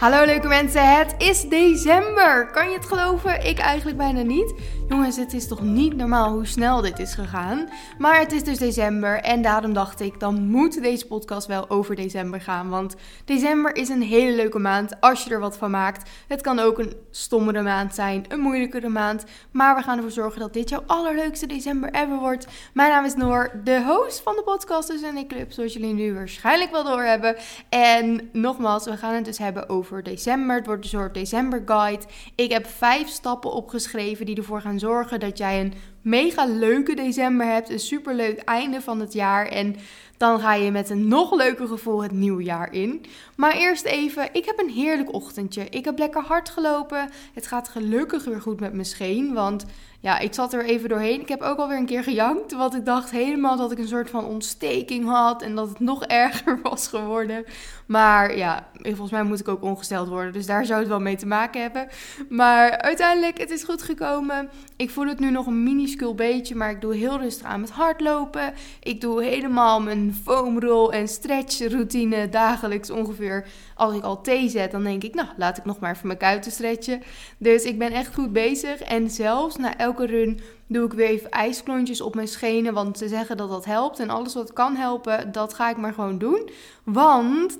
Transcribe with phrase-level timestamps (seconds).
[0.00, 2.50] Hallo leuke mensen, het is december.
[2.52, 3.46] Kan je het geloven?
[3.46, 4.54] Ik eigenlijk bijna niet.
[4.90, 7.68] Jongens, het is toch niet normaal hoe snel dit is gegaan.
[7.98, 11.94] Maar het is dus december en daarom dacht ik, dan moet deze podcast wel over
[11.94, 12.68] december gaan.
[12.68, 12.94] Want
[13.24, 16.10] december is een hele leuke maand als je er wat van maakt.
[16.28, 19.24] Het kan ook een stommere maand zijn, een moeilijkere maand.
[19.50, 22.46] Maar we gaan ervoor zorgen dat dit jouw allerleukste december ever wordt.
[22.74, 26.14] Mijn naam is Noor, de host van de podcast Dus en Club, zoals jullie nu
[26.14, 27.36] waarschijnlijk wel doorhebben.
[27.68, 30.56] En nogmaals, we gaan het dus hebben over december.
[30.56, 32.04] Het wordt een soort december guide.
[32.34, 35.72] Ik heb vijf stappen opgeschreven die ervoor gaan zorgen dat jij een
[36.02, 37.70] mega leuke december hebt.
[37.70, 39.46] Een superleuk einde van het jaar.
[39.46, 39.76] En
[40.20, 43.04] dan ga je met een nog leuker gevoel het nieuwe jaar in.
[43.36, 45.66] Maar eerst even, ik heb een heerlijk ochtendje.
[45.70, 47.10] Ik heb lekker hard gelopen.
[47.34, 49.34] Het gaat gelukkig weer goed met mijn scheen.
[49.34, 49.64] Want
[50.00, 51.20] ja, ik zat er even doorheen.
[51.20, 52.52] Ik heb ook alweer een keer gejankt.
[52.52, 55.42] Want ik dacht helemaal dat ik een soort van ontsteking had.
[55.42, 57.44] En dat het nog erger was geworden.
[57.86, 60.32] Maar ja, volgens mij moet ik ook ongesteld worden.
[60.32, 61.88] Dus daar zou het wel mee te maken hebben.
[62.28, 64.50] Maar uiteindelijk, het is goed gekomen.
[64.76, 66.54] Ik voel het nu nog een minuscuul beetje.
[66.54, 68.54] Maar ik doe heel rustig aan met hardlopen.
[68.82, 73.46] Ik doe helemaal mijn foamroll en stretch routine dagelijks ongeveer.
[73.74, 76.18] Als ik al thee zet, dan denk ik, nou, laat ik nog maar even mijn
[76.18, 77.02] kuiten stretchen.
[77.38, 78.80] Dus ik ben echt goed bezig.
[78.80, 82.74] En zelfs na elke run doe ik weer even ijsklontjes op mijn schenen.
[82.74, 83.98] Want ze zeggen dat dat helpt.
[83.98, 86.50] En alles wat kan helpen, dat ga ik maar gewoon doen.
[86.84, 87.58] Want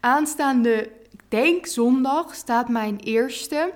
[0.00, 3.72] aanstaande, ik denk zondag, staat mijn eerste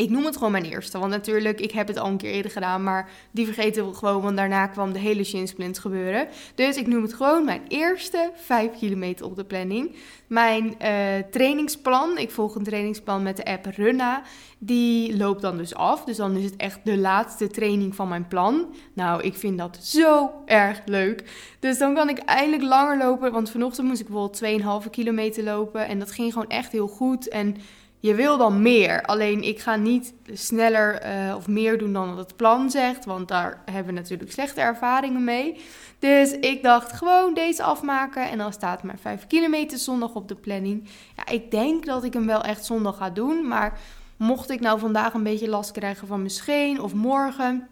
[0.00, 0.98] ik noem het gewoon mijn eerste.
[0.98, 2.82] Want natuurlijk, ik heb het al een keer eerder gedaan.
[2.82, 4.22] Maar die vergeten we gewoon.
[4.22, 6.28] Want daarna kwam de hele shin gebeuren.
[6.54, 9.96] Dus ik noem het gewoon mijn eerste 5 kilometer op de planning.
[10.26, 10.94] Mijn uh,
[11.30, 12.18] trainingsplan.
[12.18, 14.22] Ik volg een trainingsplan met de app Runna.
[14.58, 16.04] Die loopt dan dus af.
[16.04, 18.74] Dus dan is het echt de laatste training van mijn plan.
[18.94, 21.24] Nou, ik vind dat zo erg leuk.
[21.58, 23.32] Dus dan kan ik eindelijk langer lopen.
[23.32, 25.86] Want vanochtend moest ik bijvoorbeeld 2,5 kilometer lopen.
[25.86, 27.28] En dat ging gewoon echt heel goed.
[27.28, 27.56] En
[28.00, 29.02] je wil dan meer.
[29.02, 33.04] Alleen ik ga niet sneller eh, of meer doen dan het plan zegt.
[33.04, 35.60] Want daar hebben we natuurlijk slechte ervaringen mee.
[35.98, 38.30] Dus ik dacht gewoon deze afmaken.
[38.30, 40.88] En dan staat maar 5 kilometer zondag op de planning.
[41.16, 43.48] Ja, ik denk dat ik hem wel echt zondag ga doen.
[43.48, 43.78] Maar
[44.16, 47.68] mocht ik nou vandaag een beetje last krijgen van mijn scheen of morgen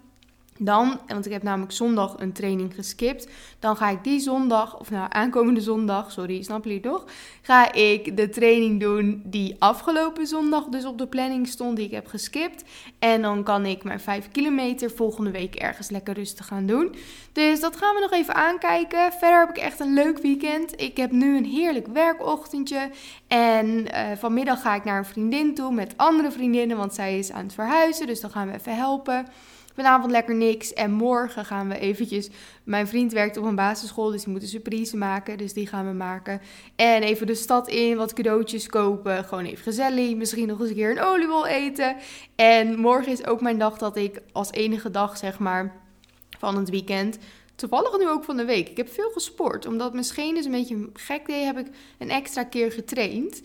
[0.58, 3.28] dan, want ik heb namelijk zondag een training geskipt.
[3.58, 7.04] Dan ga ik die zondag, of nou aankomende zondag, sorry, snap jullie toch?
[7.42, 11.91] Ga ik de training doen die afgelopen zondag dus op de planning stond, die ik
[11.91, 12.64] heb geskipt.
[12.98, 16.94] En dan kan ik mijn 5 kilometer volgende week ergens lekker rustig gaan doen.
[17.32, 19.12] Dus dat gaan we nog even aankijken.
[19.12, 20.80] Verder heb ik echt een leuk weekend.
[20.80, 22.90] Ik heb nu een heerlijk werkochtendje.
[23.26, 27.32] En uh, vanmiddag ga ik naar een vriendin toe met andere vriendinnen, want zij is
[27.32, 28.06] aan het verhuizen.
[28.06, 29.26] Dus dan gaan we even helpen.
[29.78, 30.72] Vanavond lekker niks.
[30.72, 32.31] En morgen gaan we eventjes...
[32.65, 35.39] Mijn vriend werkt op een basisschool, dus die moet een surprise maken.
[35.39, 36.41] Dus die gaan we maken.
[36.77, 39.25] En even de stad in, wat cadeautjes kopen.
[39.25, 40.15] Gewoon even gezellig.
[40.15, 41.97] Misschien nog eens een keer een oliebol eten.
[42.37, 45.77] En morgen is ook mijn dag dat ik als enige dag, zeg maar,
[46.38, 47.19] van het weekend...
[47.55, 48.69] Toevallig nu ook van de week.
[48.69, 49.67] Ik heb veel gesport.
[49.67, 51.67] Omdat mijn schenen een beetje gek deed, heb ik
[51.99, 53.41] een extra keer getraind.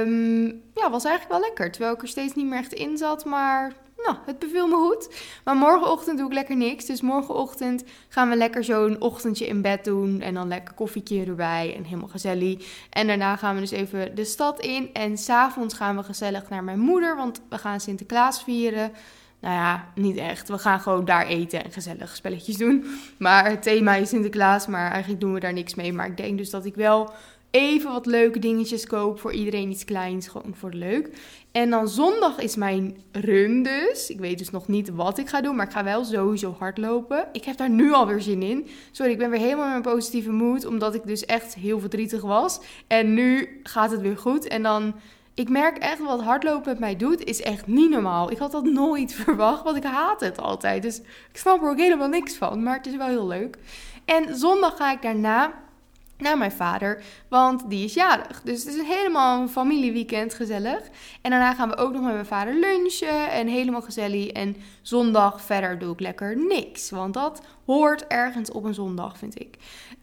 [0.00, 0.44] Um,
[0.74, 1.70] ja, was eigenlijk wel lekker.
[1.70, 3.24] Terwijl ik er steeds niet meer echt in zat.
[3.24, 3.72] Maar
[4.04, 5.08] nou, het beviel me goed.
[5.44, 6.84] Maar morgenochtend doe ik lekker niks.
[6.84, 10.20] Dus morgenochtend gaan we lekker zo'n ochtendje in bed doen.
[10.20, 12.86] En dan lekker koffietje erbij en helemaal gezellig.
[12.90, 14.90] En daarna gaan we dus even de stad in.
[14.92, 18.92] En s'avonds gaan we gezellig naar mijn moeder, want we gaan Sinterklaas vieren.
[19.40, 20.48] Nou ja, niet echt.
[20.48, 22.84] We gaan gewoon daar eten en gezellig spelletjes doen.
[23.18, 25.92] Maar het thema is Sinterklaas, maar eigenlijk doen we daar niks mee.
[25.92, 27.12] Maar ik denk dus dat ik wel
[27.50, 29.20] even wat leuke dingetjes koop.
[29.20, 31.10] Voor iedereen iets kleins, gewoon voor leuk.
[31.52, 34.10] En dan zondag is mijn run dus.
[34.10, 37.28] Ik weet dus nog niet wat ik ga doen, maar ik ga wel sowieso hardlopen.
[37.32, 38.66] Ik heb daar nu alweer zin in.
[38.90, 42.22] Sorry, ik ben weer helemaal in mijn positieve mood, omdat ik dus echt heel verdrietig
[42.22, 42.60] was.
[42.86, 44.46] En nu gaat het weer goed.
[44.48, 44.94] En dan,
[45.34, 48.30] ik merk echt wat hardlopen met mij doet, is echt niet normaal.
[48.30, 50.82] Ik had dat nooit verwacht, want ik haat het altijd.
[50.82, 50.98] Dus
[51.30, 53.58] ik snap er ook helemaal niks van, maar het is wel heel leuk.
[54.04, 55.66] En zondag ga ik daarna
[56.18, 58.40] naar mijn vader, want die is jarig.
[58.42, 60.80] Dus het is helemaal een familieweekend gezellig.
[61.22, 64.26] En daarna gaan we ook nog met mijn vader lunchen en helemaal gezellig.
[64.26, 69.40] En zondag verder doe ik lekker niks, want dat hoort ergens op een zondag, vind
[69.40, 69.56] ik.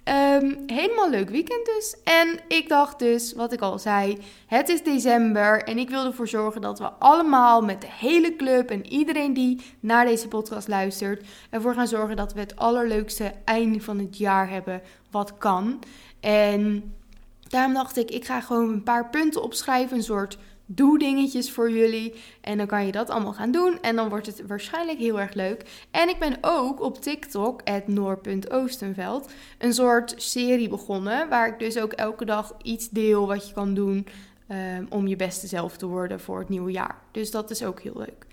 [0.10, 1.96] Um, helemaal leuk weekend dus.
[2.04, 4.18] En ik dacht dus, wat ik al zei,
[4.48, 8.70] het is december en ik wil ervoor zorgen dat we allemaal met de hele club
[8.70, 13.82] en iedereen die naar deze podcast luistert, ervoor gaan zorgen dat we het allerleukste einde
[13.82, 14.82] van het jaar hebben
[15.12, 15.80] wat kan.
[16.20, 16.94] En
[17.48, 21.72] daarom dacht ik, ik ga gewoon een paar punten opschrijven, een soort doe dingetjes voor
[21.72, 22.14] jullie.
[22.42, 23.82] En dan kan je dat allemaal gaan doen.
[23.82, 25.88] En dan wordt het waarschijnlijk heel erg leuk.
[25.92, 31.30] En ik ben ook op TikTok, noor.oostenveld, een soort serie begonnen.
[31.30, 34.08] Waar ik dus ook elke dag iets deel wat je kan doen
[34.50, 37.02] um, om je beste zelf te worden voor het nieuwe jaar.
[37.12, 38.26] Dus dat is ook heel leuk.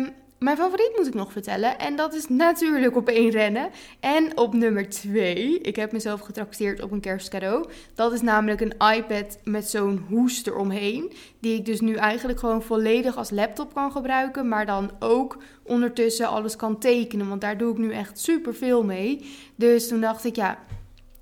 [0.00, 1.78] Um, mijn favoriet moet ik nog vertellen.
[1.78, 3.70] En dat is natuurlijk op één rennen.
[4.00, 5.60] En op nummer twee.
[5.60, 7.68] Ik heb mezelf getrakteerd op een kerstcadeau.
[7.94, 11.12] Dat is namelijk een iPad met zo'n hoes eromheen.
[11.40, 14.48] Die ik dus nu eigenlijk gewoon volledig als laptop kan gebruiken.
[14.48, 17.28] Maar dan ook ondertussen alles kan tekenen.
[17.28, 19.24] Want daar doe ik nu echt super veel mee.
[19.54, 20.58] Dus toen dacht ik, ja,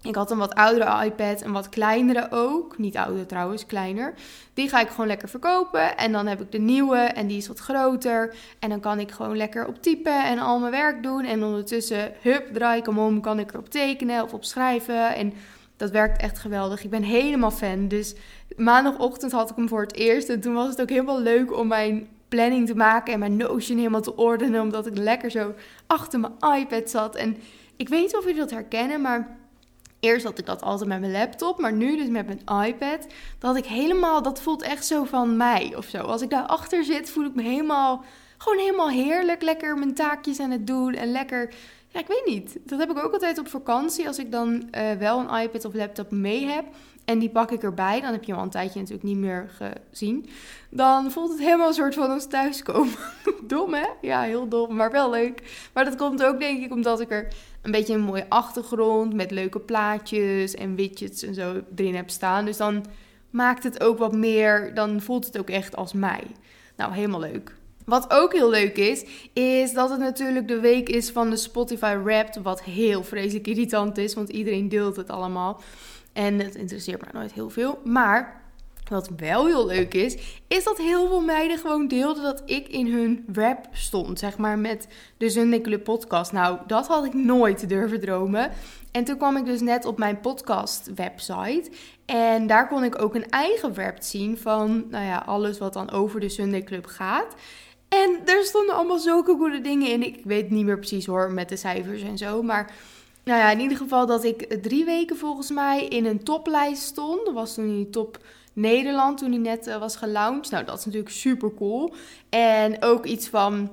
[0.06, 2.78] ik had een wat oudere iPad, een wat kleinere ook.
[2.78, 4.14] Niet ouder trouwens, kleiner.
[4.54, 5.96] Die ga ik gewoon lekker verkopen.
[5.96, 8.34] En dan heb ik de nieuwe en die is wat groter.
[8.58, 11.24] En dan kan ik gewoon lekker op typen en al mijn werk doen.
[11.24, 15.14] En ondertussen, hup, draai ik hem om, kan ik erop tekenen of op schrijven.
[15.14, 15.32] En
[15.76, 16.84] dat werkt echt geweldig.
[16.84, 17.88] Ik ben helemaal fan.
[17.88, 18.14] Dus
[18.56, 20.28] maandagochtend had ik hem voor het eerst.
[20.28, 23.78] En toen was het ook helemaal leuk om mijn planning te maken en mijn Notion
[23.78, 24.60] helemaal te ordenen.
[24.60, 25.54] Omdat ik lekker zo
[25.86, 27.16] achter mijn iPad zat.
[27.16, 27.36] En
[27.76, 29.36] ik weet niet of jullie dat herkennen, maar
[30.06, 33.06] Eerst had ik dat altijd met mijn laptop, maar nu dus met mijn iPad.
[33.38, 35.98] Dat ik helemaal, dat voelt echt zo van mij of zo.
[35.98, 38.04] Als ik daarachter zit, voel ik me helemaal,
[38.38, 39.42] gewoon helemaal heerlijk.
[39.42, 41.54] Lekker mijn taakjes aan het doen en lekker,
[41.88, 42.58] ja, ik weet niet.
[42.64, 44.06] Dat heb ik ook altijd op vakantie.
[44.06, 46.64] Als ik dan uh, wel een iPad of laptop mee heb
[47.04, 49.50] en die pak ik erbij, dan heb je hem al een tijdje natuurlijk niet meer
[49.90, 50.28] gezien.
[50.70, 52.94] Dan voelt het helemaal een soort van ons thuiskomen.
[53.46, 53.86] dom hè?
[54.00, 55.68] Ja, heel dom, maar wel leuk.
[55.72, 57.28] Maar dat komt ook denk ik omdat ik er
[57.66, 62.44] een beetje een mooie achtergrond met leuke plaatjes en widgets en zo erin heb staan.
[62.44, 62.84] Dus dan
[63.30, 66.22] maakt het ook wat meer, dan voelt het ook echt als mij.
[66.76, 67.54] Nou, helemaal leuk.
[67.84, 71.96] Wat ook heel leuk is, is dat het natuurlijk de week is van de Spotify
[72.02, 72.42] Wrapped.
[72.42, 75.60] Wat heel vreselijk irritant is, want iedereen deelt het allemaal.
[76.12, 77.78] En het interesseert me nooit heel veel.
[77.84, 78.42] Maar
[78.88, 80.16] wat wel heel leuk is,
[80.48, 84.18] is dat heel veel meiden gewoon deelden dat ik in hun rap stond.
[84.18, 86.32] Zeg maar met de Sunday Club podcast.
[86.32, 88.50] Nou, dat had ik nooit durven dromen.
[88.90, 91.70] En toen kwam ik dus net op mijn podcast website.
[92.06, 95.90] En daar kon ik ook een eigen rap zien van, nou ja, alles wat dan
[95.90, 97.34] over de Sunday Club gaat.
[97.88, 100.02] En er stonden allemaal zulke goede dingen in.
[100.02, 102.42] Ik weet niet meer precies hoor, met de cijfers en zo.
[102.42, 102.74] Maar
[103.24, 107.24] nou ja, in ieder geval dat ik drie weken volgens mij in een toplijst stond.
[107.24, 108.18] Dat was toen die top
[108.56, 110.50] Nederland toen hij net uh, was gelaunched.
[110.50, 111.94] Nou, dat is natuurlijk super cool.
[112.28, 113.70] En ook iets van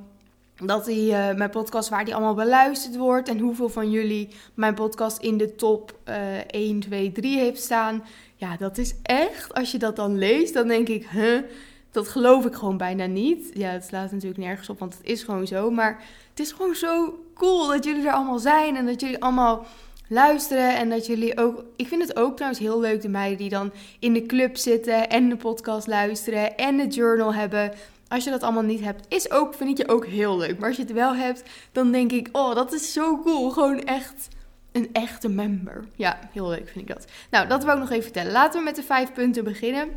[0.55, 4.73] dat hij uh, mijn podcast waar die allemaal beluisterd wordt en hoeveel van jullie mijn
[4.73, 8.03] podcast in de top uh, 1, 2, 3 heeft staan.
[8.35, 11.43] Ja, dat is echt, als je dat dan leest, dan denk ik, huh,
[11.91, 13.51] dat geloof ik gewoon bijna niet.
[13.53, 15.71] Ja, het slaat natuurlijk nergens op, want het is gewoon zo.
[15.71, 19.65] Maar het is gewoon zo cool dat jullie er allemaal zijn en dat jullie allemaal
[20.13, 20.75] luisteren.
[20.75, 21.63] En dat jullie ook.
[21.75, 25.09] Ik vind het ook trouwens heel leuk, de meiden die dan in de club zitten
[25.09, 27.71] en de podcast luisteren en de journal hebben.
[28.07, 30.59] Als je dat allemaal niet hebt, is ook, vind ik je ook heel leuk.
[30.59, 33.49] Maar als je het wel hebt, dan denk ik, oh, dat is zo cool.
[33.49, 34.27] Gewoon echt
[34.71, 35.85] een echte member.
[35.95, 37.05] Ja, heel leuk vind ik dat.
[37.29, 38.31] Nou, dat wil ik nog even vertellen.
[38.31, 39.89] Laten we met de vijf punten beginnen.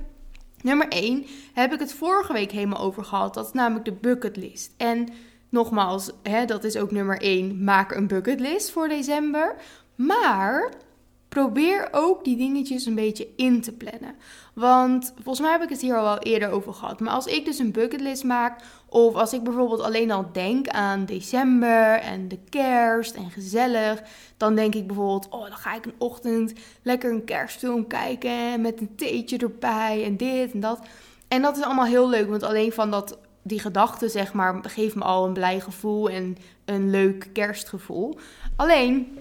[0.60, 3.34] Nummer 1 heb ik het vorige week helemaal over gehad.
[3.34, 4.72] Dat is namelijk de bucketlist.
[4.76, 5.08] En
[5.48, 7.64] nogmaals, hè, dat is ook nummer 1.
[7.64, 9.56] Maak een bucketlist voor december.
[9.96, 10.72] Maar
[11.28, 14.14] probeer ook die dingetjes een beetje in te plannen.
[14.54, 17.00] Want volgens mij heb ik het hier al wel eerder over gehad.
[17.00, 21.04] Maar als ik dus een bucketlist maak, of als ik bijvoorbeeld alleen al denk aan
[21.04, 24.02] december en de kerst en gezellig,
[24.36, 28.80] dan denk ik bijvoorbeeld: oh, dan ga ik een ochtend lekker een kerstfilm kijken met
[28.80, 30.80] een theetje erbij en dit en dat.
[31.28, 34.94] En dat is allemaal heel leuk, want alleen van dat, die gedachte, zeg maar, geeft
[34.94, 38.18] me al een blij gevoel en een leuk kerstgevoel.
[38.56, 39.18] Alleen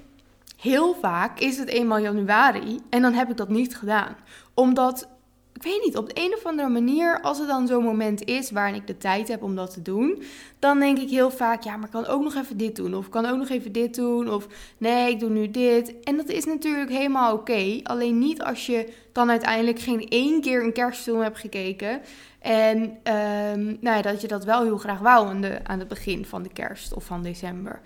[0.58, 4.16] heel vaak is het eenmaal januari en dan heb ik dat niet gedaan.
[4.54, 5.08] Omdat,
[5.54, 8.52] ik weet niet, op de een of andere manier, als er dan zo'n moment is
[8.52, 10.24] waarin ik de tijd heb om dat te doen,
[10.60, 12.96] dan denk ik heel vaak, ja, maar ik kan ook nog even dit doen.
[12.96, 14.30] Of ik kan ook nog even dit doen.
[14.30, 14.48] Of
[14.78, 16.00] nee, ik doe nu dit.
[16.04, 17.80] En dat is natuurlijk helemaal oké.
[17.84, 22.02] Alleen niet als je dan uiteindelijk geen één keer een kerstfilm hebt gekeken.
[22.40, 26.26] En um, nou ja, dat je dat wel heel graag wou de, aan het begin
[26.26, 27.82] van de kerst of van december.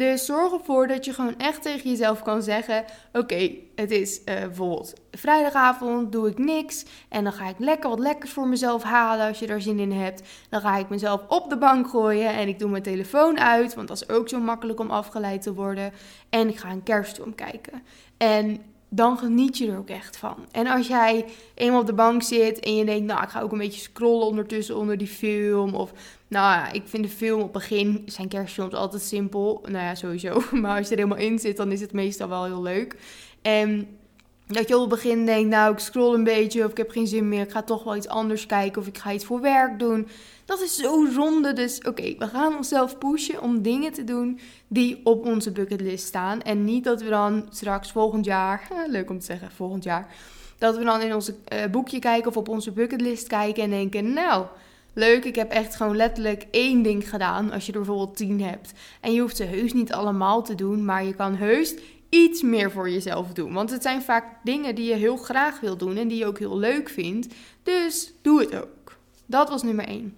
[0.00, 4.24] Dus zorg ervoor dat je gewoon echt tegen jezelf kan zeggen: Oké, het is uh,
[4.24, 6.84] bijvoorbeeld vrijdagavond, doe ik niks.
[7.08, 9.92] En dan ga ik lekker wat lekkers voor mezelf halen als je daar zin in
[9.92, 10.22] hebt.
[10.48, 13.88] Dan ga ik mezelf op de bank gooien en ik doe mijn telefoon uit, want
[13.88, 15.92] dat is ook zo makkelijk om afgeleid te worden.
[16.30, 17.82] En ik ga een kerstfilm kijken.
[18.16, 18.60] En
[18.92, 20.36] dan geniet je er ook echt van.
[20.50, 23.52] En als jij eenmaal op de bank zit en je denkt, nou, ik ga ook
[23.52, 25.74] een beetje scrollen ondertussen onder die film.
[25.74, 25.92] Of,
[26.28, 29.60] nou ja, ik vind de film op het begin, zijn kerstfilms altijd simpel.
[29.62, 30.42] Nou ja, sowieso.
[30.60, 32.96] Maar als je er helemaal in zit, dan is het meestal wel heel leuk.
[33.42, 33.88] En
[34.46, 37.06] Dat je op het begin denkt, nou ik scroll een beetje of ik heb geen
[37.06, 37.42] zin meer.
[37.42, 40.08] Ik ga toch wel iets anders kijken of ik ga iets voor werk doen.
[40.50, 41.52] Dat is zo zonde.
[41.52, 46.42] Dus oké, we gaan onszelf pushen om dingen te doen die op onze bucketlist staan.
[46.42, 50.14] En niet dat we dan straks volgend jaar, leuk om te zeggen, volgend jaar.
[50.58, 54.12] Dat we dan in onze uh, boekje kijken of op onze bucketlist kijken en denken,
[54.12, 54.46] nou
[54.92, 57.52] leuk, ik heb echt gewoon letterlijk één ding gedaan.
[57.52, 58.72] Als je er bijvoorbeeld tien hebt.
[59.00, 61.74] En je hoeft ze heus niet allemaal te doen, maar je kan heus
[62.08, 63.52] iets meer voor jezelf doen.
[63.52, 66.38] Want het zijn vaak dingen die je heel graag wil doen en die je ook
[66.38, 67.34] heel leuk vindt.
[67.62, 68.96] Dus doe het ook.
[69.26, 70.14] Dat was nummer 1.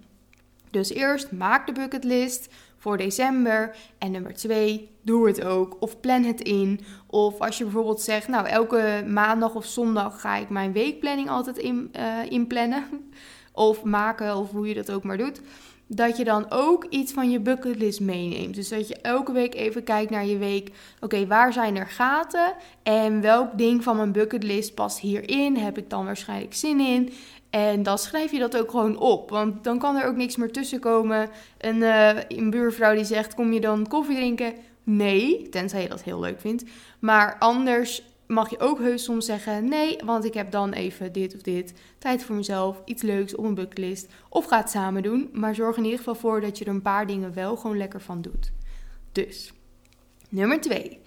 [0.73, 3.75] Dus eerst maak de bucketlist voor december.
[3.97, 5.77] En nummer 2, doe het ook.
[5.79, 6.79] Of plan het in.
[7.07, 11.57] Of als je bijvoorbeeld zegt, nou elke maandag of zondag ga ik mijn weekplanning altijd
[11.57, 12.83] in, uh, inplannen.
[13.55, 15.41] Of maken, of hoe je dat ook maar doet
[15.87, 18.55] dat je dan ook iets van je bucketlist meeneemt.
[18.55, 20.71] Dus dat je elke week even kijkt naar je week.
[20.99, 22.53] Oké, waar zijn er gaten?
[22.83, 25.57] En welk ding van mijn bucketlist past hierin?
[25.57, 27.13] Heb ik dan waarschijnlijk zin in?
[27.53, 29.29] En dan schrijf je dat ook gewoon op.
[29.29, 31.29] Want dan kan er ook niks meer tussen komen.
[31.57, 34.53] Een, uh, een buurvrouw die zegt: Kom je dan koffie drinken?
[34.83, 36.63] Nee, tenzij je dat heel leuk vindt.
[36.99, 41.35] Maar anders mag je ook heus soms zeggen: nee, want ik heb dan even dit
[41.35, 41.73] of dit.
[41.97, 44.07] Tijd voor mezelf, iets leuks op een bucketlist.
[44.29, 45.29] Of ga het samen doen.
[45.33, 48.01] Maar zorg in ieder geval voor dat je er een paar dingen wel gewoon lekker
[48.01, 48.51] van doet.
[49.11, 49.53] Dus,
[50.29, 50.99] nummer twee.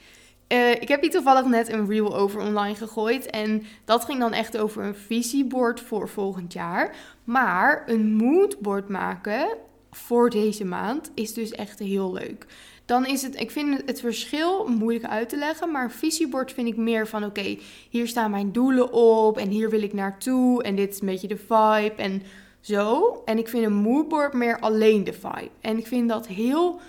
[0.48, 3.26] Uh, ik heb hier toevallig net een reel over online gegooid.
[3.30, 6.96] En dat ging dan echt over een visiebord voor volgend jaar.
[7.24, 9.48] Maar een moodboard maken
[9.90, 12.46] voor deze maand is dus echt heel leuk
[12.86, 16.68] dan is het, ik vind het verschil moeilijk uit te leggen, maar een visiebord vind
[16.68, 17.58] ik meer van, oké,
[17.90, 21.28] hier staan mijn doelen op en hier wil ik naartoe en dit is een beetje
[21.28, 22.22] de vibe en
[22.60, 23.22] zo.
[23.24, 25.50] En ik vind een moodboard meer alleen de vibe.
[25.60, 26.80] En ik vind dat heel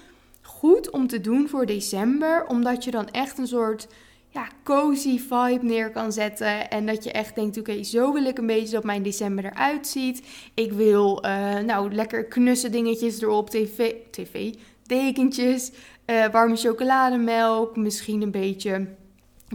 [0.48, 3.88] goed om te doen voor december, omdat je dan echt een soort
[4.30, 6.70] ja, cozy vibe neer kan zetten.
[6.70, 9.88] En dat je echt denkt, oké, zo wil ik een beetje dat mijn december eruit
[9.88, 10.28] ziet.
[10.54, 15.72] Ik wil, uh, nou, lekker knusse dingetjes erop, tv, tv, dekentjes,
[16.06, 18.88] uh, warme chocolademelk, misschien een beetje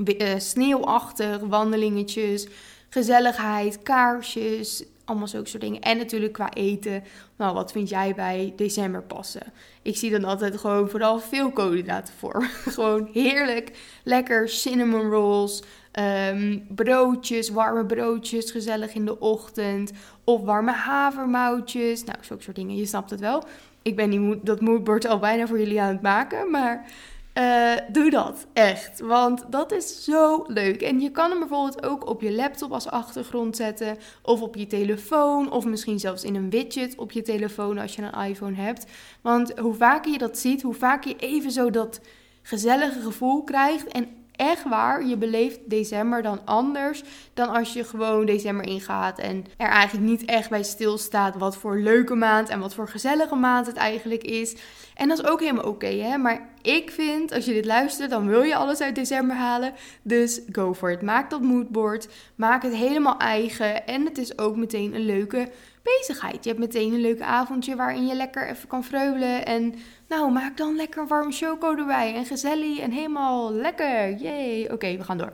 [0.04, 2.46] uh, sneeuwachtig, wandelingetjes,
[2.88, 5.80] gezelligheid, kaarsjes, allemaal zulke soort dingen.
[5.80, 7.02] En natuurlijk qua eten,
[7.36, 9.52] nou, wat vind jij bij december passen?
[9.82, 12.44] Ik zie dan altijd gewoon vooral veel koolhydraten voor.
[12.76, 13.70] gewoon heerlijk,
[14.04, 19.92] lekker cinnamon rolls, ehm, broodjes, warme broodjes, gezellig in de ochtend.
[20.24, 23.42] Of warme havermoutjes, nou, zulke soort dingen, je snapt het wel.
[23.82, 26.90] Ik ben die, dat moodboard al bijna voor jullie aan het maken, maar
[27.38, 29.00] uh, doe dat echt.
[29.00, 30.82] Want dat is zo leuk.
[30.82, 33.96] En je kan hem bijvoorbeeld ook op je laptop als achtergrond zetten.
[34.22, 35.50] Of op je telefoon.
[35.50, 38.86] Of misschien zelfs in een widget op je telefoon als je een iPhone hebt.
[39.20, 42.00] Want hoe vaker je dat ziet, hoe vaker je even zo dat
[42.42, 43.86] gezellige gevoel krijgt.
[43.86, 47.02] En echt waar, je beleeft december dan anders
[47.34, 51.78] dan als je gewoon december ingaat en er eigenlijk niet echt bij stilstaat wat voor
[51.78, 54.56] leuke maand en wat voor gezellige maand het eigenlijk is.
[54.94, 56.16] En dat is ook helemaal oké, hè?
[56.16, 59.72] Maar ik vind, als je dit luistert, dan wil je alles uit december halen.
[60.02, 61.02] Dus go for it.
[61.02, 62.08] Maak dat moodboard.
[62.34, 63.86] Maak het helemaal eigen.
[63.86, 65.50] En het is ook meteen een leuke
[65.82, 66.44] bezigheid.
[66.44, 69.46] Je hebt meteen een leuk avondje waarin je lekker even kan vreubelen.
[69.46, 69.74] En
[70.08, 72.14] nou, maak dan lekker een warme choco erbij.
[72.14, 74.16] En gezellig en helemaal lekker.
[74.16, 74.68] Yay.
[74.70, 75.32] Oké, we gaan door.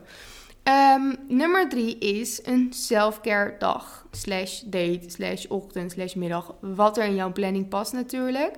[0.97, 4.07] Um, nummer drie is een selfcare dag.
[4.11, 6.55] Slash date, slash ochtend, slash middag.
[6.61, 8.57] Wat er in jouw planning past natuurlijk.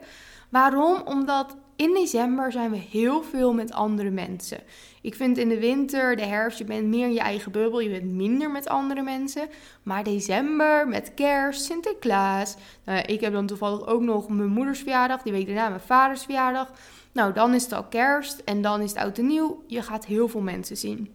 [0.48, 1.02] Waarom?
[1.04, 4.58] Omdat in december zijn we heel veel met andere mensen.
[5.00, 7.80] Ik vind in de winter, de herfst, je bent meer in je eigen bubbel.
[7.80, 9.48] Je bent minder met andere mensen.
[9.82, 12.56] Maar december met kerst, Sinterklaas.
[12.84, 15.22] Nou, ik heb dan toevallig ook nog mijn moeders verjaardag.
[15.22, 16.72] Die week daarna mijn vaders verjaardag.
[17.12, 19.64] Nou, dan is het al kerst en dan is het oud en nieuw.
[19.66, 21.14] Je gaat heel veel mensen zien.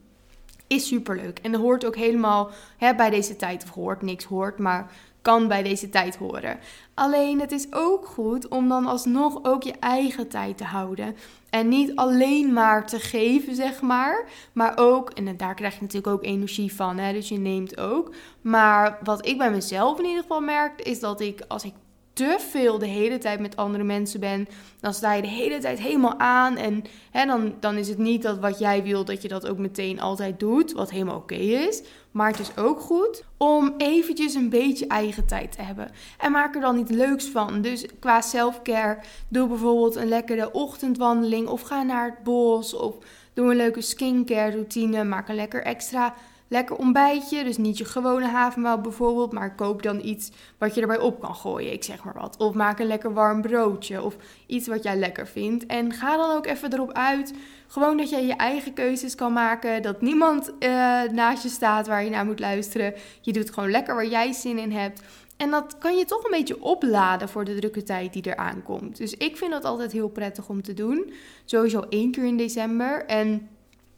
[0.67, 1.39] Is superleuk.
[1.39, 3.63] En dat hoort ook helemaal hè, bij deze tijd.
[3.63, 4.91] Of hoort, niks hoort, maar
[5.25, 6.59] kan bij deze tijd horen.
[6.93, 11.15] Alleen het is ook goed om dan alsnog ook je eigen tijd te houden.
[11.49, 14.25] En niet alleen maar te geven, zeg maar.
[14.53, 18.13] Maar ook, en daar krijg je natuurlijk ook energie van, hè, dus je neemt ook.
[18.41, 21.73] Maar wat ik bij mezelf in ieder geval merk, is dat ik als ik
[22.13, 24.47] te veel de hele tijd met andere mensen ben,
[24.79, 26.57] dan sta je de hele tijd helemaal aan.
[26.57, 29.57] En hè, dan, dan is het niet dat wat jij wil, dat je dat ook
[29.57, 31.83] meteen altijd doet, wat helemaal oké is.
[32.15, 35.91] Maar het is ook goed om eventjes een beetje eigen tijd te hebben.
[36.17, 37.61] En maak er dan iets leuks van.
[37.61, 42.95] Dus qua selfcare, doe bijvoorbeeld een lekkere ochtendwandeling of ga naar het bos of
[43.33, 45.03] doe een leuke skincare routine.
[45.03, 46.13] Maak een lekker extra
[46.47, 47.43] lekker ontbijtje.
[47.43, 51.35] Dus niet je gewone havermout bijvoorbeeld, maar koop dan iets wat je erbij op kan
[51.35, 51.73] gooien.
[51.73, 52.37] Ik zeg maar wat.
[52.37, 54.15] Of maak een lekker warm broodje of
[54.47, 55.65] iets wat jij lekker vindt.
[55.65, 57.33] En ga dan ook even erop uit.
[57.67, 59.81] Gewoon dat jij je eigen keuzes kan maken.
[59.81, 60.69] Dat niemand uh,
[61.11, 62.93] naast je staat waar je naar moet luisteren.
[63.21, 65.01] Je doet gewoon lekker waar jij zin in hebt.
[65.37, 68.97] En dat kan je toch een beetje opladen voor de drukke tijd die eraan komt.
[68.97, 71.13] Dus ik vind dat altijd heel prettig om te doen.
[71.45, 73.05] Sowieso één keer in december.
[73.05, 73.49] En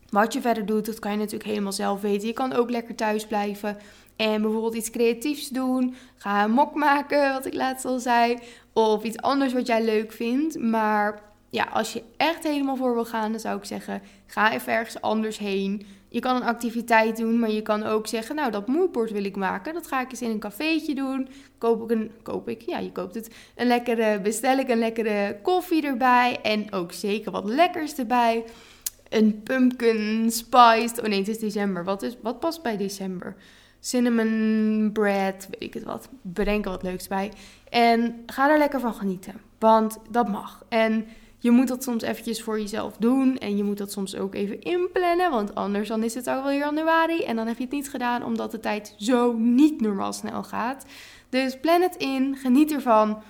[0.09, 2.27] wat je verder doet, dat kan je natuurlijk helemaal zelf weten.
[2.27, 3.77] Je kan ook lekker thuis blijven
[4.15, 5.95] en bijvoorbeeld iets creatiefs doen.
[6.15, 8.37] Ga een mok maken, wat ik laatst al zei.
[8.73, 10.59] Of iets anders wat jij leuk vindt.
[10.59, 14.73] Maar ja, als je echt helemaal voor wil gaan, dan zou ik zeggen: ga even
[14.73, 15.85] ergens anders heen.
[16.09, 19.35] Je kan een activiteit doen, maar je kan ook zeggen: Nou, dat moodboard wil ik
[19.35, 19.73] maken.
[19.73, 21.27] Dat ga ik eens in een cafeetje doen.
[21.57, 22.11] Koop ik een.
[22.23, 22.61] Koop ik?
[22.61, 23.35] Ja, je koopt het.
[23.55, 24.21] Een lekkere.
[24.21, 26.39] Bestel ik een lekkere koffie erbij.
[26.41, 28.43] En ook zeker wat lekkers erbij
[29.09, 30.99] een pumpkin spiced.
[30.99, 31.83] Oh nee, het is december.
[31.83, 33.35] Wat, is, wat past bij december?
[33.79, 36.09] Cinnamon bread, weet ik het wat.
[36.21, 37.31] Bedenk er wat leuks bij.
[37.69, 39.33] En ga er lekker van genieten.
[39.59, 40.65] Want dat mag.
[40.69, 41.05] En
[41.37, 43.37] je moet dat soms eventjes voor jezelf doen.
[43.37, 45.31] En je moet dat soms ook even inplannen.
[45.31, 47.23] Want anders dan is het alweer januari.
[47.23, 50.85] En dan heb je het niet gedaan omdat de tijd zo niet normaal snel gaat.
[51.29, 52.35] Dus plan het in.
[52.35, 53.21] Geniet ervan.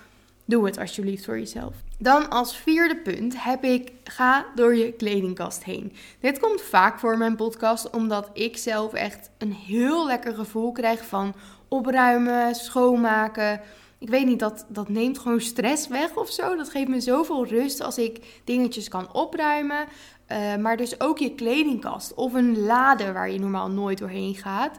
[0.49, 1.75] Doe het alsjeblieft voor jezelf.
[1.97, 5.93] Dan als vierde punt heb ik ga door je kledingkast heen.
[6.19, 11.05] Dit komt vaak voor mijn podcast omdat ik zelf echt een heel lekker gevoel krijg
[11.05, 11.33] van
[11.67, 13.61] opruimen, schoonmaken.
[13.97, 16.55] Ik weet niet, dat, dat neemt gewoon stress weg of zo.
[16.55, 19.85] Dat geeft me zoveel rust als ik dingetjes kan opruimen.
[20.31, 24.77] Uh, maar dus ook je kledingkast of een lade waar je normaal nooit doorheen gaat.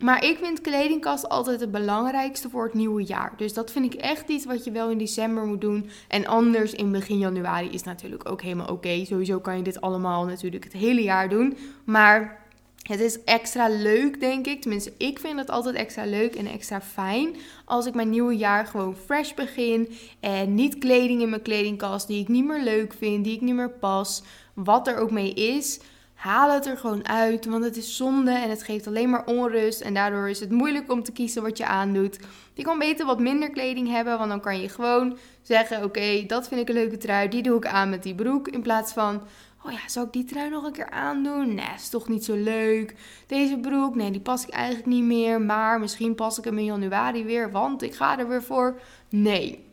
[0.00, 3.32] Maar ik vind kledingkast altijd het belangrijkste voor het nieuwe jaar.
[3.36, 5.90] Dus dat vind ik echt iets wat je wel in december moet doen.
[6.08, 9.04] En anders in begin januari is natuurlijk ook helemaal oké.
[9.04, 11.56] Sowieso kan je dit allemaal natuurlijk het hele jaar doen.
[11.84, 12.44] Maar
[12.82, 14.60] het is extra leuk, denk ik.
[14.60, 17.36] Tenminste, ik vind het altijd extra leuk en extra fijn.
[17.64, 19.88] Als ik mijn nieuwe jaar gewoon fresh begin.
[20.20, 23.54] En niet kleding in mijn kledingkast die ik niet meer leuk vind, die ik niet
[23.54, 24.22] meer pas.
[24.54, 25.80] Wat er ook mee is
[26.16, 29.80] haal het er gewoon uit, want het is zonde en het geeft alleen maar onrust.
[29.80, 32.18] En daardoor is het moeilijk om te kiezen wat je aandoet.
[32.54, 36.48] Je kan beter wat minder kleding hebben, want dan kan je gewoon zeggen: Oké, dat
[36.48, 38.48] vind ik een leuke trui, die doe ik aan met die broek.
[38.48, 39.22] In plaats van:
[39.64, 41.54] Oh ja, zou ik die trui nog een keer aandoen?
[41.54, 42.94] Nee, is toch niet zo leuk.
[43.26, 45.40] Deze broek, nee, die pas ik eigenlijk niet meer.
[45.40, 48.80] Maar misschien pas ik hem in januari weer, want ik ga er weer voor.
[49.08, 49.64] Nee,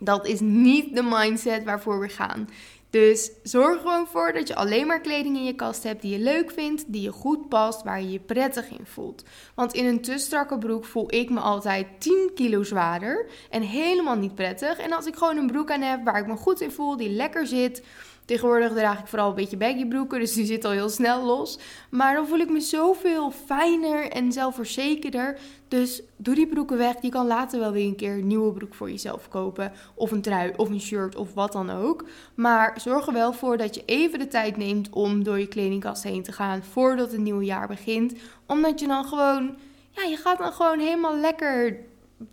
[0.00, 2.48] dat is niet de mindset waarvoor we gaan.
[2.90, 6.24] Dus zorg gewoon voor dat je alleen maar kleding in je kast hebt die je
[6.24, 9.24] leuk vindt, die je goed past, waar je je prettig in voelt.
[9.54, 14.16] Want in een te strakke broek voel ik me altijd 10 kilo zwaarder en helemaal
[14.16, 14.78] niet prettig.
[14.78, 17.10] En als ik gewoon een broek aan heb waar ik me goed in voel, die
[17.10, 17.82] lekker zit,
[18.26, 21.58] Tegenwoordig draag ik vooral een beetje baggy broeken, dus die zit al heel snel los.
[21.90, 25.38] Maar dan voel ik me zoveel fijner en zelfverzekerder.
[25.68, 26.94] Dus doe die broeken weg.
[27.00, 29.72] Je kan later wel weer een keer een nieuwe broek voor jezelf kopen.
[29.94, 32.04] Of een trui, of een shirt, of wat dan ook.
[32.34, 36.02] Maar zorg er wel voor dat je even de tijd neemt om door je kledingkast
[36.02, 38.14] heen te gaan voordat het nieuwe jaar begint.
[38.46, 39.56] Omdat je dan gewoon,
[39.90, 41.78] ja, je gaat dan gewoon helemaal lekker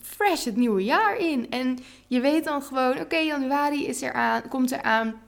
[0.01, 1.49] fresh het nieuwe jaar in.
[1.49, 1.77] En
[2.07, 5.21] je weet dan gewoon, oké, januari is er aan, komt er aan.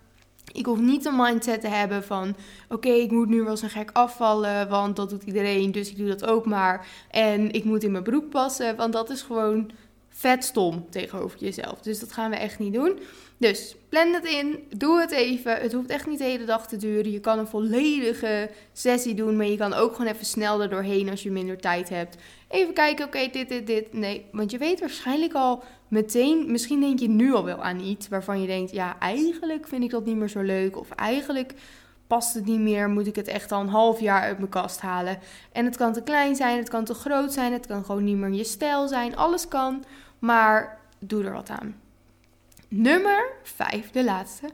[0.53, 2.35] Ik hoef niet een mindset te hebben van:
[2.69, 6.07] oké, ik moet nu wel zo gek afvallen, want dat doet iedereen, dus ik doe
[6.07, 6.87] dat ook maar.
[7.11, 9.71] En ik moet in mijn broek passen, want dat is gewoon
[10.09, 11.81] vet stom tegenover jezelf.
[11.81, 12.99] Dus dat gaan we echt niet doen.
[13.37, 15.55] Dus plan het in, doe het even.
[15.55, 17.11] Het hoeft echt niet de hele dag te duren.
[17.11, 21.09] Je kan een volledige sessie doen, maar je kan ook gewoon even snel er doorheen
[21.09, 22.17] als je minder tijd hebt.
[22.49, 23.93] Even kijken, oké, dit, dit, dit.
[23.93, 28.07] Nee, want je weet waarschijnlijk al meteen, misschien denk je nu al wel aan iets
[28.07, 30.77] waarvan je denkt, ja, eigenlijk vind ik dat niet meer zo leuk.
[30.77, 31.53] Of eigenlijk
[32.07, 34.81] past het niet meer, moet ik het echt al een half jaar uit mijn kast
[34.81, 35.19] halen.
[35.51, 38.17] En het kan te klein zijn, het kan te groot zijn, het kan gewoon niet
[38.17, 39.15] meer je stijl zijn.
[39.15, 39.83] Alles kan,
[40.19, 41.84] maar doe er wat aan.
[42.77, 44.49] Nummer 5, de laatste.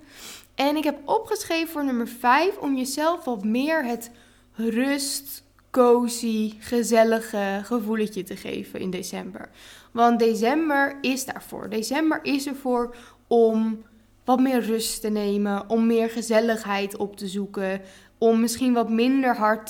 [0.56, 4.12] En ik heb opgeschreven voor nummer 5 om jezelf wat meer het
[4.54, 9.50] rust, cozy, gezellige gevoeletje te geven in december.
[9.92, 11.70] Want december is daarvoor.
[11.70, 12.96] December is ervoor
[13.28, 13.84] om
[14.26, 17.82] wat meer rust te nemen, om meer gezelligheid op te zoeken,
[18.18, 19.68] om misschien wat minder hard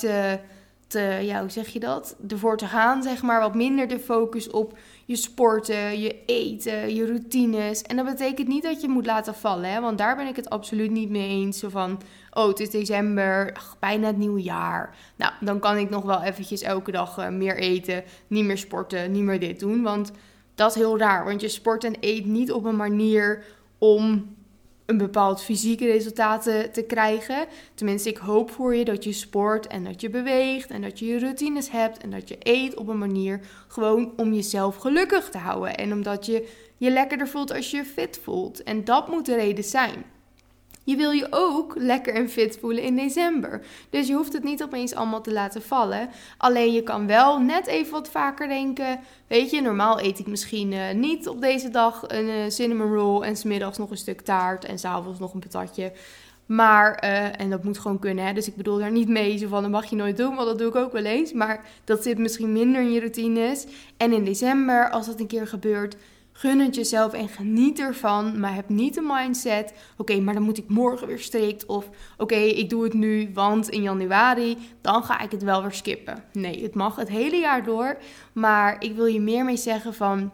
[0.86, 2.16] te, ja, hoe zeg je dat?
[2.28, 4.78] Ervoor te gaan, zeg maar, wat minder de focus op
[5.12, 7.82] je sporten, je eten, je routines.
[7.82, 9.80] En dat betekent niet dat je moet laten vallen, hè?
[9.80, 11.58] want daar ben ik het absoluut niet mee eens.
[11.58, 14.96] Zo van, oh, het is december, bijna het nieuwe jaar.
[15.16, 19.12] Nou, dan kan ik nog wel eventjes elke dag eh, meer eten, niet meer sporten,
[19.12, 19.82] niet meer dit doen.
[19.82, 20.12] Want
[20.54, 23.44] dat is heel raar, want je sport en eet niet op een manier
[23.78, 24.34] om
[24.92, 27.46] een bepaald fysieke resultaat te krijgen.
[27.74, 31.06] Tenminste, ik hoop voor je dat je sport en dat je beweegt en dat je
[31.06, 35.38] je routines hebt en dat je eet op een manier gewoon om jezelf gelukkig te
[35.38, 35.74] houden.
[35.74, 38.62] En omdat je je lekkerder voelt als je je fit voelt.
[38.62, 40.04] En dat moet de reden zijn.
[40.84, 43.60] Je wil je ook lekker en fit voelen in december.
[43.90, 46.08] Dus je hoeft het niet opeens allemaal te laten vallen.
[46.36, 49.00] Alleen je kan wel net even wat vaker denken.
[49.26, 53.22] Weet je, normaal eet ik misschien uh, niet op deze dag een uh, cinnamon roll
[53.22, 55.92] en smiddags nog een stuk taart en s'avonds nog een patatje.
[56.46, 58.32] Maar, uh, en dat moet gewoon kunnen, hè?
[58.32, 60.58] dus ik bedoel daar niet mee zo van, dat mag je nooit doen, want dat
[60.58, 61.32] doe ik ook wel eens.
[61.32, 63.66] Maar dat zit misschien minder in je routines.
[63.96, 65.96] En in december, als dat een keer gebeurt,
[66.32, 68.40] Gun het jezelf en geniet ervan.
[68.40, 71.66] Maar heb niet de mindset: oké, maar dan moet ik morgen weer strikt.
[71.66, 75.72] Of oké, ik doe het nu, want in januari dan ga ik het wel weer
[75.72, 76.24] skippen.
[76.32, 77.96] Nee, het mag het hele jaar door.
[78.32, 80.30] Maar ik wil je meer mee zeggen van.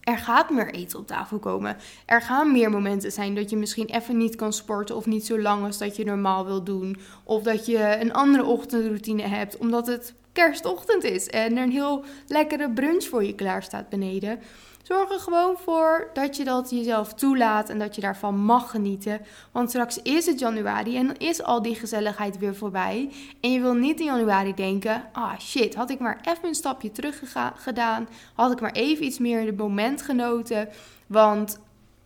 [0.00, 1.76] Er gaat meer eten op tafel komen.
[2.06, 5.40] Er gaan meer momenten zijn dat je misschien even niet kan sporten of niet zo
[5.40, 6.96] lang als dat je normaal wil doen.
[7.24, 12.04] Of dat je een andere ochtendroutine hebt omdat het kerstochtend is en er een heel
[12.26, 14.38] lekkere brunch voor je klaar staat beneden.
[14.82, 19.20] Zorg er gewoon voor dat je dat jezelf toelaat en dat je daarvan mag genieten.
[19.52, 23.10] Want straks is het januari en dan is al die gezelligheid weer voorbij.
[23.40, 26.92] En je wil niet in januari denken: ah shit, had ik maar even een stapje
[26.92, 27.22] terug
[27.54, 28.08] gedaan.
[28.34, 30.68] Had ik maar even iets meer het moment genoten.
[31.06, 31.58] Want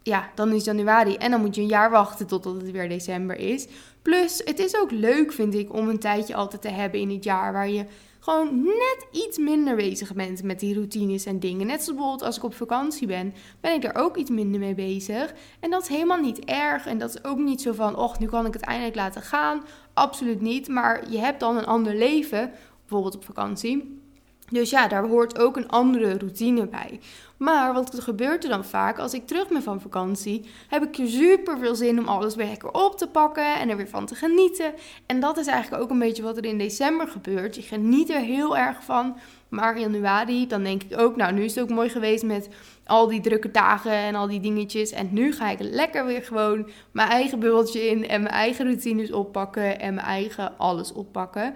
[0.03, 3.37] ja, dan is januari en dan moet je een jaar wachten totdat het weer december
[3.37, 3.67] is.
[4.03, 7.25] Plus, het is ook leuk, vind ik, om een tijdje altijd te hebben in het
[7.25, 7.87] jaar waar je
[8.25, 11.67] gewoon net iets minder bezig bent met die routines en dingen.
[11.67, 14.75] Net zoals bijvoorbeeld als ik op vakantie ben, ben ik er ook iets minder mee
[14.75, 15.35] bezig.
[15.61, 16.87] En dat is helemaal niet erg.
[16.87, 19.63] En dat is ook niet zo van, och, nu kan ik het eindelijk laten gaan.
[19.95, 20.69] Absoluut niet.
[20.69, 24.03] Maar je hebt dan een ander leven, bijvoorbeeld op vakantie.
[24.51, 27.01] Dus ja, daar hoort ook een andere routine bij.
[27.37, 28.99] Maar wat gebeurt er dan vaak?
[28.99, 32.71] Als ik terug ben van vakantie, heb ik super veel zin om alles weer lekker
[32.71, 34.75] op te pakken en er weer van te genieten.
[35.07, 37.57] En dat is eigenlijk ook een beetje wat er in december gebeurt.
[37.57, 39.17] Je geniet er heel erg van.
[39.49, 42.49] Maar in januari, dan denk ik ook, nou, nu is het ook mooi geweest met
[42.87, 44.91] al die drukke dagen en al die dingetjes.
[44.91, 49.13] En nu ga ik lekker weer gewoon mijn eigen bubbeltje in en mijn eigen routines
[49.13, 51.55] oppakken en mijn eigen alles oppakken.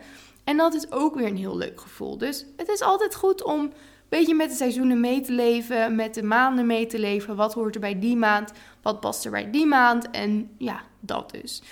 [0.48, 2.18] En dat is ook weer een heel leuk gevoel.
[2.18, 3.72] Dus het is altijd goed om een
[4.08, 7.36] beetje met de seizoenen mee te leven, met de maanden mee te leven.
[7.36, 8.52] Wat hoort er bij die maand?
[8.82, 10.10] Wat past er bij die maand?
[10.10, 11.62] En ja, dat dus.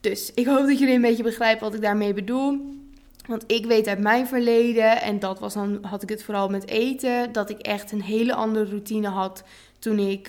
[0.00, 2.74] Dus ik hoop dat jullie een beetje begrijpen wat ik daarmee bedoel.
[3.26, 6.68] Want ik weet uit mijn verleden, en dat was dan, had ik het vooral met
[6.68, 9.42] eten, dat ik echt een hele andere routine had
[9.86, 10.28] toen ik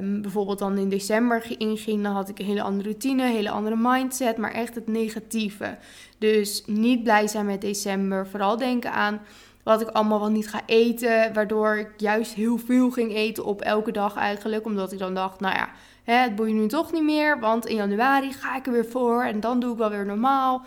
[0.00, 3.50] um, bijvoorbeeld dan in december inging, dan had ik een hele andere routine, een hele
[3.50, 5.76] andere mindset, maar echt het negatieve.
[6.18, 9.20] Dus niet blij zijn met december, vooral denken aan
[9.62, 13.60] wat ik allemaal wel niet ga eten, waardoor ik juist heel veel ging eten op
[13.60, 15.68] elke dag eigenlijk, omdat ik dan dacht, nou ja,
[16.04, 19.22] hè, het boeit nu toch niet meer, want in januari ga ik er weer voor
[19.22, 20.64] en dan doe ik wel weer normaal.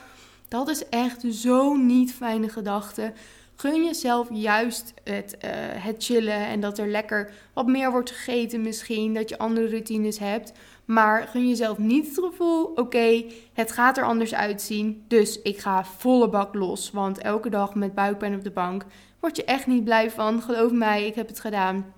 [0.48, 3.14] Dat is echt zo'n niet fijne gedachte.
[3.62, 5.52] Gun jezelf juist het, uh,
[5.84, 10.20] het chillen en dat er lekker wat meer wordt gegeten misschien, dat je andere routines
[10.20, 10.52] hebt.
[10.86, 15.86] Maar gun jezelf niet het gevoel, oké, het gaat er anders uitzien, dus ik ga
[15.86, 16.92] volle bak los.
[16.92, 18.86] Want elke dag met buikpijn op de bank
[19.20, 20.42] word je echt niet blij van.
[20.42, 21.94] Geloof mij, ik heb het gedaan.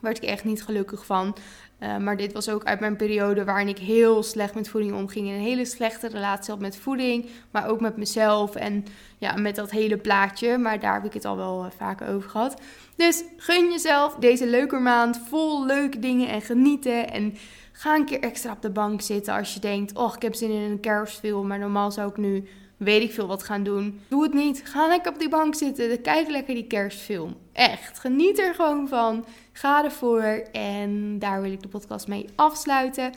[0.00, 1.36] Werd ik echt niet gelukkig van.
[1.80, 5.28] Uh, maar dit was ook uit mijn periode waarin ik heel slecht met voeding omging.
[5.28, 8.84] En een hele slechte relatie had met voeding, maar ook met mezelf en
[9.18, 10.58] ja, met dat hele plaatje.
[10.58, 12.60] Maar daar heb ik het al wel uh, vaker over gehad.
[12.96, 17.10] Dus gun jezelf deze leuke maand vol leuke dingen en genieten.
[17.10, 17.34] En
[17.72, 20.50] ga een keer extra op de bank zitten als je denkt: Oh, ik heb zin
[20.50, 21.46] in een kerstfilm.
[21.46, 22.48] Maar normaal zou ik nu
[22.80, 24.00] weet ik veel wat gaan doen.
[24.08, 24.62] Doe het niet.
[24.64, 26.00] Ga lekker op die bank zitten.
[26.00, 27.36] Kijk lekker die kerstfilm.
[27.52, 27.98] Echt.
[27.98, 29.24] Geniet er gewoon van.
[29.52, 30.22] Ga ervoor.
[30.52, 33.12] En daar wil ik de podcast mee afsluiten.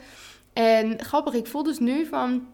[0.52, 2.46] En grappig, ik voel dus nu van.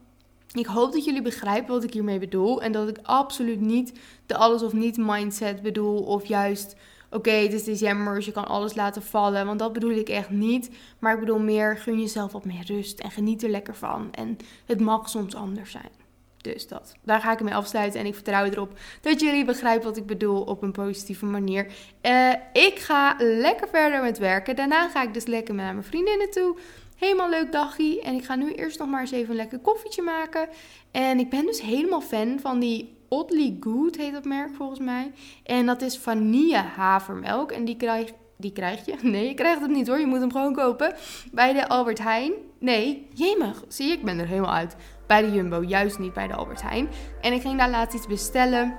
[0.53, 2.63] Ik hoop dat jullie begrijpen wat ik hiermee bedoel.
[2.63, 3.93] En dat ik absoluut niet
[4.27, 6.03] de alles of niet mindset bedoel.
[6.03, 6.77] Of juist,
[7.11, 9.47] oké, het is december, dus je kan alles laten vallen.
[9.47, 10.71] Want dat bedoel ik echt niet.
[10.99, 13.01] Maar ik bedoel meer, gun jezelf wat meer rust.
[13.01, 14.09] En geniet er lekker van.
[14.13, 16.00] En het mag soms anders zijn.
[16.41, 16.95] Dus dat.
[17.03, 18.01] Daar ga ik mee afsluiten.
[18.01, 21.67] En ik vertrouw erop dat jullie begrijpen wat ik bedoel op een positieve manier.
[22.03, 24.57] Uh, ik ga lekker verder met werken.
[24.57, 26.57] Daarna ga ik dus lekker naar mijn vriendinnen toe.
[26.97, 28.01] Helemaal leuk dagje.
[28.01, 30.49] En ik ga nu eerst nog maar eens even een lekker koffietje maken.
[30.91, 35.13] En ik ben dus helemaal fan van die Oddly Good, heet dat merk volgens mij.
[35.45, 37.53] En dat is vanille havermelk.
[37.53, 38.95] En die krijg, die krijg je.
[39.11, 39.99] Nee, je krijgt het niet hoor.
[39.99, 40.95] Je moet hem gewoon kopen.
[41.33, 42.33] Bij de Albert Heijn.
[42.59, 43.65] Nee, jemig.
[43.69, 44.77] Zie ik ben er helemaal uit
[45.11, 46.89] bij de Jumbo, juist niet bij de Albert Heijn.
[47.21, 48.77] En ik ging daar laatst iets bestellen.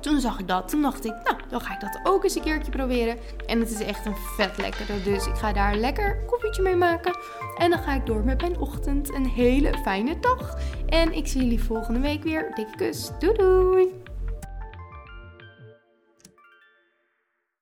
[0.00, 0.68] Toen zag ik dat.
[0.68, 3.16] Toen dacht ik, nou, dan ga ik dat ook eens een keertje proberen.
[3.46, 5.02] En het is echt een vet lekkere.
[5.02, 7.18] Dus ik ga daar lekker koffietje mee maken.
[7.58, 9.14] En dan ga ik door met mijn ochtend.
[9.14, 10.58] Een hele fijne dag.
[10.86, 12.52] En ik zie jullie volgende week weer.
[12.54, 13.10] Dikke kus.
[13.18, 14.01] Doei doei.